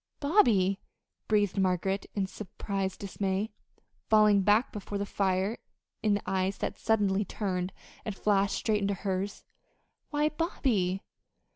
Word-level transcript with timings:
"Bobby!" 0.19 0.79
breathed 1.27 1.59
Margaret 1.59 2.07
in 2.15 2.25
surprised 2.25 3.01
dismay, 3.01 3.51
falling 4.09 4.41
back 4.41 4.71
before 4.71 4.97
the 4.97 5.05
fire 5.05 5.59
in 6.01 6.15
the 6.15 6.23
eyes 6.25 6.57
that 6.57 6.75
suddenly 6.75 7.23
turned 7.23 7.71
and 8.03 8.15
flashed 8.15 8.55
straight 8.55 8.81
into 8.81 8.95
hers. 8.95 9.43
"Why, 10.09 10.29
Bobby!" 10.29 11.03